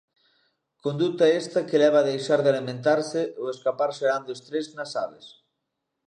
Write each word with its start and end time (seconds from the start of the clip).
Conduta 0.85 1.25
esta 1.41 1.59
que 1.67 1.81
leva 1.83 1.97
a 1.99 2.07
deixar 2.11 2.39
de 2.41 2.49
alimentarse 2.53 3.21
ou 3.41 3.45
escapar 3.55 3.89
xerando 3.99 4.29
estrés 4.37 4.67
nas 4.77 4.91
aves. 5.05 5.25